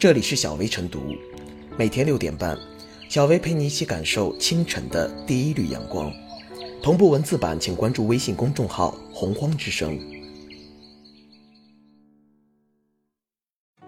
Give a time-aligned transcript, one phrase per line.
[0.00, 1.14] 这里是小薇晨读，
[1.76, 2.58] 每天六点半，
[3.10, 6.10] 小薇陪你一起感受清晨的第一缕阳光。
[6.82, 10.00] 同步文字版，请关注微信公众号“洪荒之声”。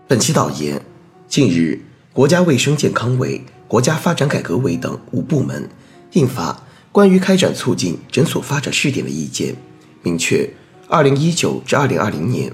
[0.06, 0.82] 本期导言：
[1.28, 1.80] 近日，
[2.12, 5.66] 国家卫生健康委、国家发展改革委等五部门
[6.12, 6.52] 印发
[6.92, 9.54] 《关于开展促进诊所发展试点的意见》，
[10.02, 10.50] 明确，
[10.88, 12.52] 二零一九至二零二零年。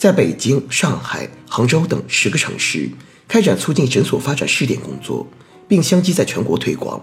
[0.00, 2.88] 在北京、上海、杭州等十个城市
[3.28, 5.26] 开展促进诊所发展试点工作，
[5.68, 6.98] 并相继在全国推广。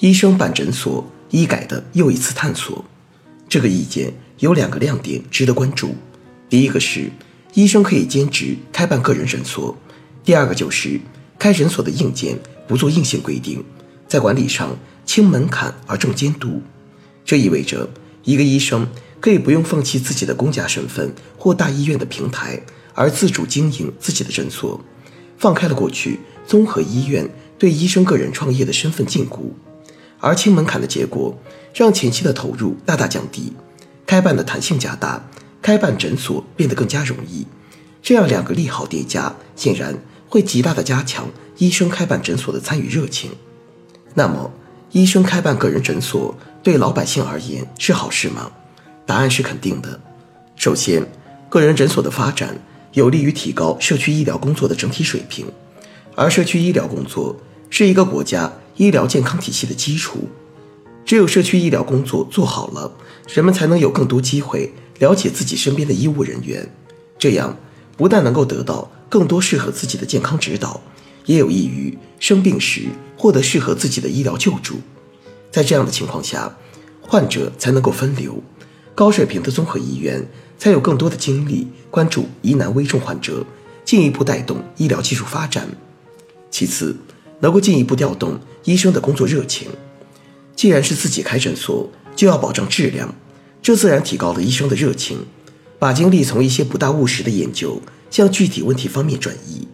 [0.00, 2.84] 医生办诊所，医改的又一次探索。
[3.48, 5.94] 这个意见有两个亮点值得关注：
[6.48, 7.08] 第一个是
[7.52, 9.72] 医生可以兼职开办个人诊所；
[10.24, 11.00] 第二个就是
[11.38, 12.36] 开诊所的硬件。
[12.66, 13.64] 不做硬性规定，
[14.08, 16.62] 在管理上轻门槛而重监督，
[17.24, 17.88] 这意味着
[18.24, 18.86] 一个医生
[19.20, 22.60] 可以不用放弃自己的公家身份或大医院的平台，
[22.94, 24.80] 而自主经营自己的诊所，
[25.38, 29.50] 放开了过去综合医院对医生个人创业的身份禁锢。
[30.20, 31.38] 而轻门槛的结果，
[31.74, 33.52] 让前期的投入大大降低，
[34.06, 35.22] 开办的弹性加大，
[35.60, 37.46] 开办诊所变得更加容易。
[38.02, 39.94] 这样两个利好叠加，显然
[40.34, 41.28] 会极大的加强。
[41.58, 43.30] 医生开办诊所的参与热情，
[44.14, 44.50] 那么，
[44.90, 48.50] 医生开办个人诊所对老百姓而言是好事吗？
[49.06, 50.00] 答案是肯定的。
[50.56, 51.06] 首先，
[51.48, 52.58] 个人诊所的发展
[52.94, 55.46] 有利于提高社区医疗工作的整体水平，
[56.16, 57.36] 而社区医疗工作
[57.70, 60.28] 是一个国家医疗健康体系的基础。
[61.04, 62.90] 只有社区医疗工作做好了，
[63.32, 66.68] 人们才能有更多机会了解自己身边的医务人员，
[67.16, 67.56] 这样
[67.96, 70.80] 不但能够得到更多适合自己的健康指导。
[71.26, 72.82] 也有益于生病时
[73.16, 74.74] 获得适合自己的医疗救助，
[75.50, 76.54] 在这样的情况下，
[77.00, 78.42] 患者才能够分流，
[78.94, 80.22] 高水平的综合医院
[80.58, 83.42] 才有更多的精力关注疑难危重患者，
[83.86, 85.66] 进一步带动医疗技术发展。
[86.50, 86.94] 其次，
[87.40, 89.68] 能够进一步调动医生的工作热情。
[90.54, 93.14] 既然是自己开诊所，就要保证质量，
[93.62, 95.24] 这自然提高了医生的热情，
[95.78, 97.80] 把精力从一些不大务实的研究
[98.14, 99.66] 向具体问题方面转移。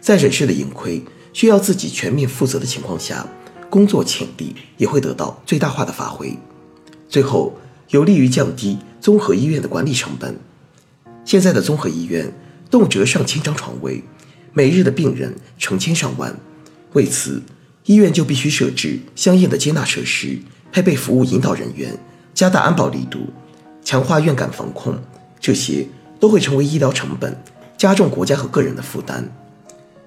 [0.00, 1.00] 在诊室的盈亏
[1.32, 3.24] 需要自己全面负责的情况下，
[3.70, 6.36] 工作潜力也会得到最大化的发挥，
[7.08, 7.56] 最后
[7.90, 10.36] 有利于降低综合医院的管理成本。
[11.24, 12.34] 现在的综合医院
[12.68, 14.02] 动辄上千张床位，
[14.52, 16.36] 每日的病人成千上万，
[16.94, 17.40] 为此，
[17.84, 20.40] 医院就必须设置相应的接纳设施，
[20.72, 21.96] 配备服务引导人员，
[22.34, 23.20] 加大安保力度，
[23.84, 24.98] 强化院感防控，
[25.38, 25.86] 这些
[26.18, 27.40] 都会成为医疗成本，
[27.76, 29.30] 加重国家和个人的负担。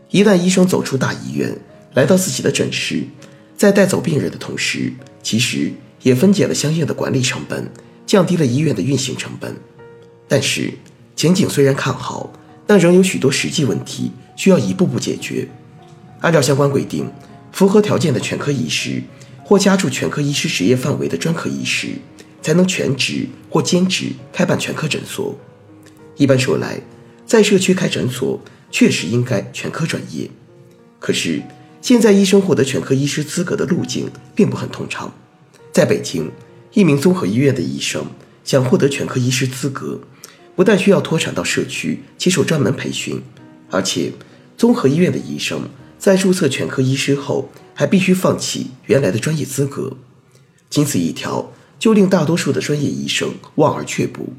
[0.09, 1.57] 一旦医生走出大医院，
[1.93, 3.03] 来到自己的诊室，
[3.55, 7.69] 在带走病人的同时，其实也分解了相应的管理成本，
[8.05, 9.55] 降低了医院的运行成本。
[10.27, 10.73] 但是
[11.15, 12.31] 前景虽然看好，
[12.65, 15.47] 但仍有许多实际问题需要一步步解决。
[16.21, 17.09] 按照相关规定，
[17.51, 19.01] 符合条件的全科医师
[19.43, 21.89] 或加入全科医师职业范围的专科医师，
[22.41, 25.35] 才能全职或兼职开办全科诊所。
[26.15, 26.79] 一般说来，
[27.27, 28.41] 在社区开诊所。
[28.69, 30.29] 确实应该全科专业，
[30.99, 31.41] 可是
[31.81, 35.09] 现在医生获得全科医师资格的路径并不很通畅。
[35.71, 36.29] 在北京，
[36.73, 38.05] 一名综合医院的医生
[38.43, 40.01] 想获得全科医师资格，
[40.53, 43.21] 不但需要脱产到社区接受专门培训，
[43.71, 44.11] 而且
[44.57, 49.95] 综合医院的医生在注册全科医师后，还必须放弃原来的专业资格。
[50.69, 54.33] 仅此一条，就令大多数的专业医生望而却步。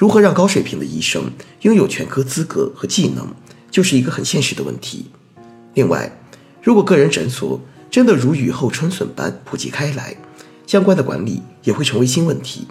[0.00, 1.30] 如何让高水平的医生
[1.60, 3.34] 拥有全科资格和技能，
[3.70, 5.10] 就是一个很现实的问题。
[5.74, 6.10] 另外，
[6.62, 10.16] 如果个人诊所真的如雨后春笋般普及开来，
[10.66, 12.66] 相关的管理也会成为新问题。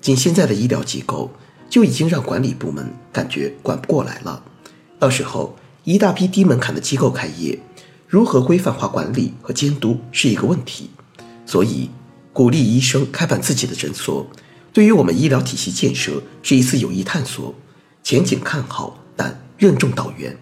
[0.00, 1.32] 仅现在的医疗机构
[1.68, 4.44] 就已经让管理部门感觉管不过来了，
[5.00, 7.58] 到时候一大批低门槛的机构开业，
[8.06, 10.90] 如何规范化管理和监督是一个问题。
[11.44, 11.90] 所以，
[12.32, 14.24] 鼓励医生开办自己的诊所。
[14.72, 17.54] 对于我们医疗体系建设是一次有益探索，
[18.02, 20.34] 前景看好，但任重道远。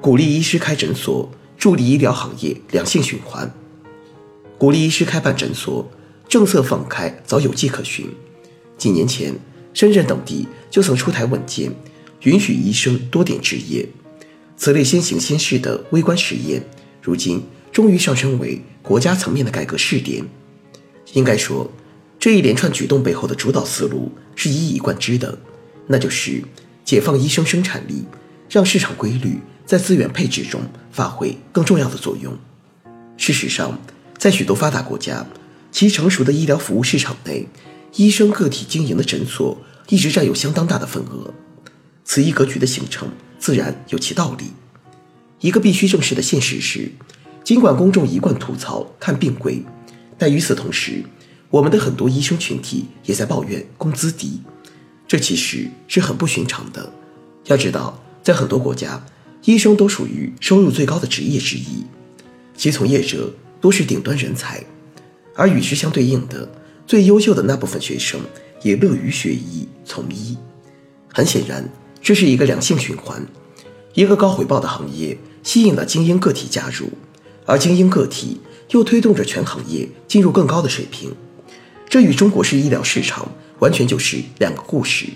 [0.00, 3.52] 鼓励医师开诊所，助力医疗行业良性循环。
[4.56, 5.90] 鼓励医师开办诊所，
[6.28, 8.08] 政策放开早有迹可循。
[8.76, 9.34] 几年前，
[9.74, 11.72] 深圳等地就曾出台文件。
[12.22, 13.88] 允许医生多点执业，
[14.56, 16.62] 此类先行先试的微观实验，
[17.00, 17.42] 如今
[17.72, 20.24] 终于上升为国家层面的改革试点。
[21.14, 21.70] 应该说，
[22.18, 25.38] 这一连串举动背后的主导思路是一以贯之的：
[25.86, 26.42] 那就是
[26.84, 28.04] 解放医生生产力，
[28.50, 30.60] 让市场规律在资源配置中
[30.90, 32.36] 发挥更重要的作用。
[33.16, 33.80] 事实上，
[34.18, 35.26] 在许多发达国家，
[35.70, 37.46] 其成熟的医疗服务市场内，
[37.94, 39.56] 医生个体经营的诊所
[39.88, 41.32] 一直占有相当大的份额。
[42.10, 43.06] 此一格局的形成，
[43.38, 44.46] 自然有其道理。
[45.40, 46.90] 一个必须正视的现实是，
[47.44, 49.62] 尽管公众一贯吐槽看病贵，
[50.16, 51.04] 但与此同时，
[51.50, 54.40] 我们的很多医生群体也在抱怨工资低。
[55.06, 56.90] 这其实是很不寻常的。
[57.44, 59.04] 要知道，在很多国家，
[59.44, 61.84] 医生都属于收入最高的职业之一，
[62.56, 63.30] 其从业者
[63.60, 64.64] 多是顶端人才，
[65.34, 66.50] 而与之相对应的，
[66.86, 68.18] 最优秀的那部分学生
[68.62, 70.38] 也乐于学医从医。
[71.12, 71.68] 很显然，
[72.02, 73.26] 这是一个良性循环。
[73.94, 76.90] 一个高回报的行业吸引了精英个体加入，
[77.46, 78.40] 而精英个体
[78.70, 81.14] 又推动着全行业进入更高的水平。
[81.88, 83.28] 这与中国式医疗市场。
[83.60, 85.08] 完全就是两个故事。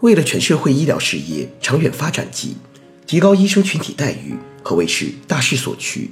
[0.00, 2.56] 为了全社会医疗事业长远发展及
[3.06, 6.10] 提高医生群体待遇，可谓是大势所趋。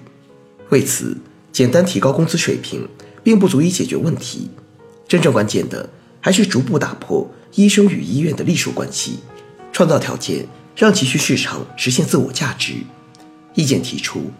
[0.68, 1.16] 为此，
[1.50, 2.86] 简单提高工资水平
[3.22, 4.50] 并不足以解决问题。
[5.08, 5.88] 真正关键的
[6.20, 9.20] 还是逐步打破医生与医院的隶属关系，
[9.72, 10.46] 创造条件
[10.76, 12.74] 让急需市场实现自我价值。
[13.54, 14.30] 意见提出，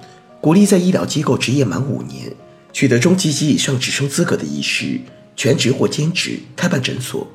[0.41, 2.33] 鼓励在医疗机构执业满五年，
[2.73, 5.01] 取得中级及以上职称资格的医师。
[5.35, 7.27] 全职或兼职开办诊所，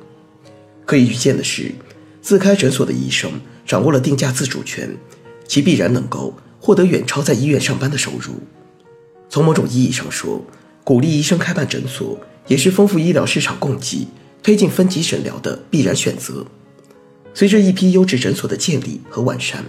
[0.86, 1.74] 可以预见的是，
[2.22, 3.28] 自开诊所的医生
[3.66, 4.96] 掌握了定价自主权，
[5.48, 8.34] 其必然能够获得远超在医院上班的收入。
[9.28, 10.40] 从某种意义上说，
[10.84, 14.06] 鼓励医生开办诊所，也是丰富医疗市场供给、
[14.44, 16.46] 推进分级诊疗的必然选择。
[17.34, 19.64] 随着一批优质诊所的建立和完善，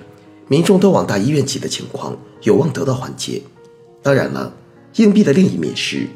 [0.47, 3.41] 民众都往大医院挤的情况有望得到缓解。
[4.01, 4.53] 当然了，
[4.95, 6.07] 硬币的另一面是。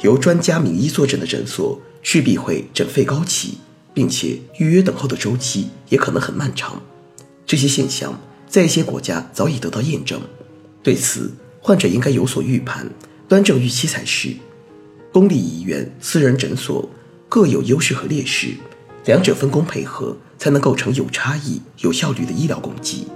[0.00, 3.58] 由专家名医坐诊的诊所势必会诊费高起，
[3.94, 6.82] 并且预约等候的周期也可能很漫长。
[7.46, 10.20] 这些现象在一些国家早已得到验证。
[10.82, 12.90] 对此，患者应该有所预判，
[13.28, 14.34] 端正预期才是。
[15.12, 16.88] 公立医院、私人诊所
[17.28, 18.48] 各有优势和劣势，
[19.04, 23.08] 两者分工配合，才能构成有差异、有效率的医疗供给。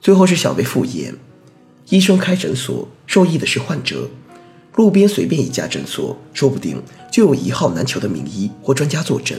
[0.00, 1.14] 最后是小微副业，
[1.90, 4.08] 医生开诊所受益的是患者，
[4.76, 9.38] 路边随便一家诊所，说不定就有一号难求的名医或专家坐诊。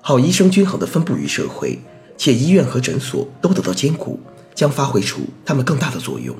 [0.00, 1.78] 好医生均衡的分布于社会，
[2.16, 4.18] 且医院和诊所都得到兼顾，
[4.58, 6.34] 将发挥出他们更大的作用。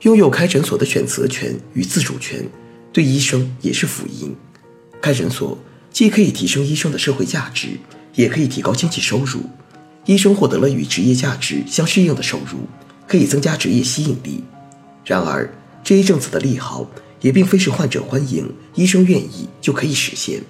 [0.00, 2.44] 拥有开诊所的选择权与自主权，
[2.92, 4.34] 对医生也是福音。
[5.00, 5.56] 开诊所
[5.92, 7.78] 既可以提升医生的社会价值，
[8.16, 9.42] 也可以提高经济收入。
[10.06, 12.66] 医生获得了与职业价值相适应的收入，
[13.06, 14.42] 可以增加职业吸引力。
[15.04, 15.48] 然而，
[15.84, 16.90] 这一政策的利好
[17.20, 20.42] 也并非是患者欢迎、医生愿意就可以实现，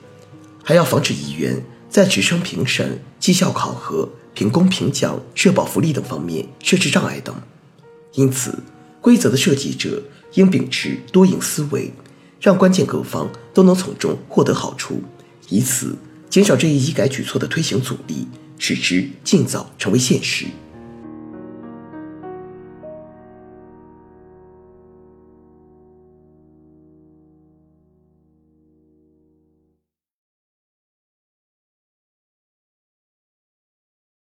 [0.64, 7.34] 还要防止医院在职称评审、绩效考核、评工评奖、社保福利等方面设置障碍等。
[8.12, 8.56] 因此，
[9.00, 10.00] 规则的设计者
[10.34, 11.90] 应秉持多赢思维，
[12.40, 15.02] 让关键各方都能从中获得好处，
[15.48, 15.96] 以此
[16.30, 18.28] 减少这一医改举措的推行阻力。
[18.58, 20.46] 使之尽早成为现实。